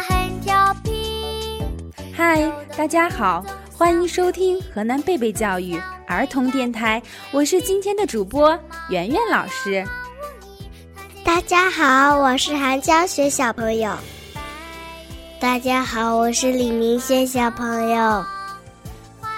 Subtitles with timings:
[0.00, 1.62] 很调皮。
[2.14, 9.86] 嗨，大家好，欢迎收听河南贝贝教育儿童电台，我是今天的主播圆圆老师。
[11.24, 13.92] 大家好，我是韩江雪小朋友。
[15.40, 18.24] 大家好，我是李明轩小朋友。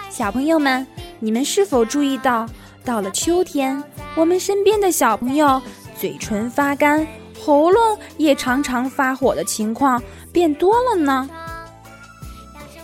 [0.08, 0.86] 小朋友们，
[1.18, 2.46] 你们是否注意到，
[2.84, 3.82] 到了秋天，
[4.14, 5.60] 我们身边的小朋友
[5.98, 7.06] 嘴唇发干，
[7.44, 11.28] 喉咙也常常发火的情况变多了呢？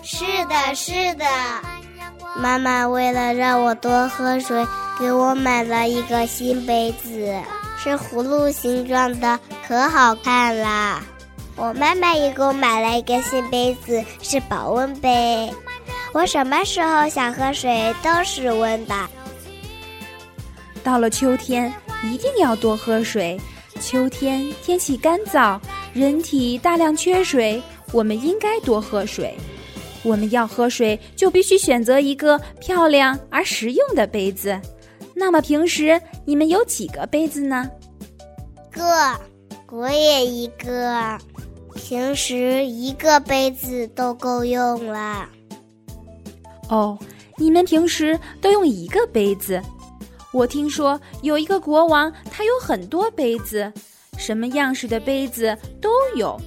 [0.02, 1.24] 是的，是的。
[2.36, 4.66] 妈妈为了让我多喝水，
[4.98, 7.34] 给我买了一个新杯子，
[7.78, 11.02] 是葫芦形状的，可好看啦。
[11.56, 15.50] 我妈妈也给我买了一个新杯子，是保温杯。
[16.12, 18.94] 我什么时候想喝水都是温的。
[20.84, 21.72] 到了秋天，
[22.04, 23.40] 一定要多喝水。
[23.80, 25.60] 秋天天气干燥，
[25.92, 29.34] 人体大量缺水，我们应该多喝水。
[30.02, 34.58] 我们要喝水，就必须选择一个漂亮而实用的杯子。
[35.14, 37.68] 那么平时你们有几个杯子呢？
[38.70, 38.82] 个，
[39.70, 41.18] 我也一个。
[41.74, 45.28] 平时一个杯子都够用了。
[46.68, 46.98] 哦，
[47.36, 49.62] 你们平时都用一个杯子。
[50.36, 53.72] 我听说有一个国王，他有很多杯子，
[54.18, 56.38] 什么样式的杯子都有。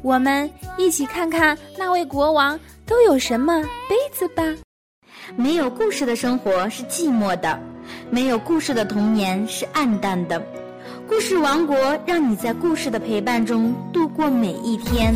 [0.00, 4.44] 我们一起看看那位国王都有什么杯子吧。
[5.34, 7.60] 没有故事的生活是寂寞的，
[8.10, 10.40] 没有故事的童年是暗淡的。
[11.08, 15.12] 故事王国让你在故事的陪伴中度过每一天。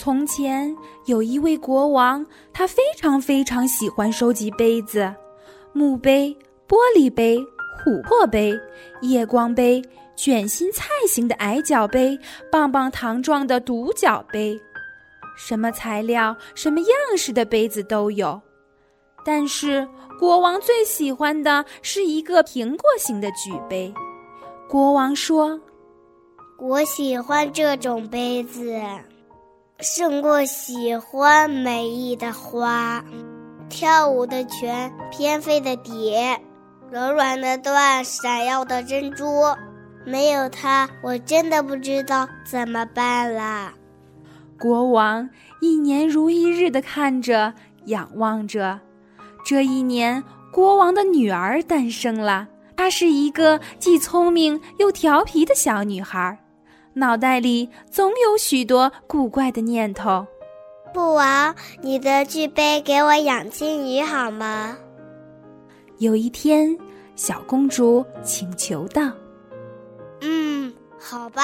[0.00, 0.74] 从前
[1.04, 2.24] 有一位国王，
[2.54, 5.14] 他非常非常喜欢收集杯子：
[5.74, 6.34] 墓碑、
[6.66, 7.36] 玻璃杯、
[7.84, 8.58] 琥珀杯、
[9.02, 9.82] 夜光杯、
[10.16, 12.18] 卷心菜形的矮脚杯、
[12.50, 14.58] 棒棒糖状的独角杯，
[15.36, 18.40] 什么材料、什么样式的杯子都有。
[19.22, 19.86] 但是
[20.18, 23.92] 国王最喜欢的是一个苹果形的举杯。
[24.66, 25.60] 国王说
[26.58, 28.80] ：“我喜欢这种杯子。”
[29.82, 33.02] 胜过喜欢美丽的花，
[33.70, 36.38] 跳舞的泉，翩飞的蝶，
[36.90, 39.24] 柔软的缎，闪耀的珍珠。
[40.04, 43.72] 没有它，我真的不知道怎么办啦。
[44.58, 45.28] 国王
[45.62, 47.54] 一年如一日的看着，
[47.86, 48.78] 仰望着。
[49.46, 52.46] 这一年，国王的女儿诞生了。
[52.76, 56.38] 她是一个既聪明又调皮的小女孩。
[56.94, 60.26] 脑袋里总有许多古怪的念头。
[60.92, 64.76] 布王，你的巨杯给我养金鱼好吗？
[65.98, 66.76] 有一天，
[67.14, 69.12] 小公主请求道
[70.20, 71.42] ：“嗯，好吧。”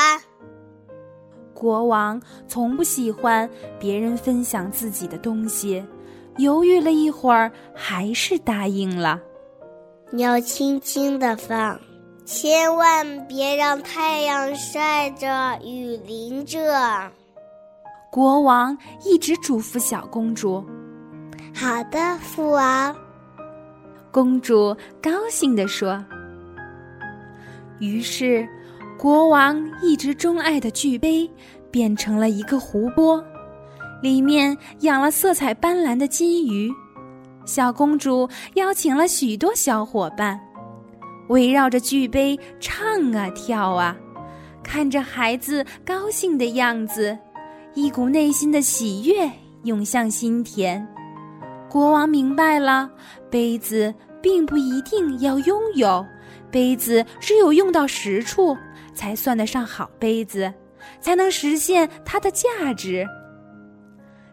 [1.54, 5.82] 国王从不喜欢别人分享自己的东西，
[6.38, 9.20] 犹豫了一会儿，还是答应了。
[10.10, 11.80] 你要轻轻的放。
[12.26, 16.58] 千万别让太阳晒着，雨淋着。
[18.10, 20.64] 国王一直嘱咐小公主
[21.54, 22.96] ：“好的，父王。”
[24.10, 26.04] 公主高兴地说。
[27.78, 28.44] 于是，
[28.98, 31.30] 国王一直钟爱的巨杯
[31.70, 33.22] 变成了一个湖泊，
[34.02, 36.72] 里面养了色彩斑斓的金鱼。
[37.44, 40.40] 小公主邀请了许多小伙伴。
[41.28, 43.96] 围绕着巨杯唱啊跳啊，
[44.62, 47.16] 看着孩子高兴的样子，
[47.74, 49.30] 一股内心的喜悦
[49.64, 50.86] 涌向心田。
[51.68, 52.90] 国王明白了，
[53.30, 53.92] 杯子
[54.22, 56.04] 并不一定要拥有，
[56.50, 58.56] 杯子只有用到实处，
[58.94, 60.52] 才算得上好杯子，
[61.00, 63.06] 才能实现它的价值。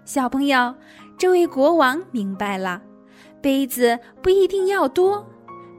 [0.06, 0.74] 小朋友，
[1.18, 2.81] 这位国王明白了，
[3.42, 5.28] 杯子不一定要多。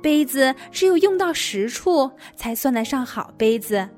[0.05, 3.89] 杯子只有用到实处，才算得上好杯子。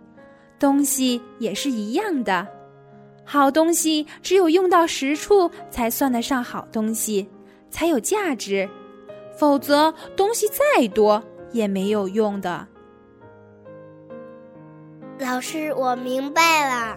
[0.57, 2.47] 东西也是一样的，
[3.25, 7.29] 好东西只有用到实处，才算得上好东西，
[7.71, 8.69] 才有价值。
[9.37, 11.21] 否则，东西再多
[11.51, 12.65] 也没有用的。
[15.19, 16.97] 老师，我明白了，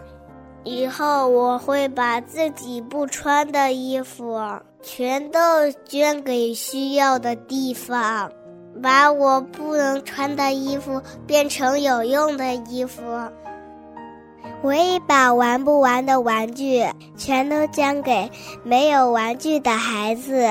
[0.63, 4.39] 以后我会把自己不穿的衣服
[4.83, 5.39] 全都
[5.83, 8.31] 捐给需要的地方。
[8.81, 13.01] 把我不能穿的衣服变成有用的衣服。
[14.61, 16.83] 我也把玩不完的玩具
[17.15, 18.29] 全都将给
[18.63, 20.45] 没有玩具的孩子，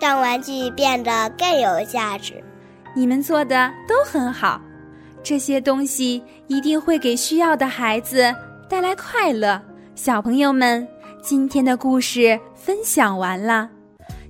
[0.00, 2.42] 让玩具变得更有价值。
[2.94, 4.60] 你们做的都很好，
[5.22, 8.34] 这些东西一定会给需要的孩子
[8.68, 9.60] 带来快乐。
[9.94, 10.86] 小朋友们，
[11.22, 13.68] 今天的故事分享完了，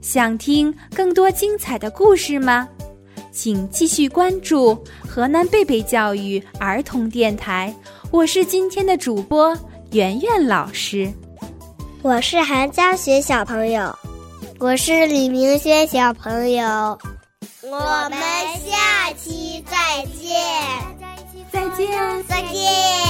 [0.01, 2.69] 想听更多精彩的故事吗？
[3.35, 7.75] 请继续关注河南贝贝教育儿童电台。
[8.13, 9.55] 我是今天的主播
[9.91, 11.13] 圆圆老师，
[12.01, 13.93] 我是韩佳雪小朋友，
[14.61, 16.97] 我是李明轩小朋友，
[17.65, 18.19] 我们
[18.65, 20.41] 下期再见，
[21.51, 23.04] 再见，再见。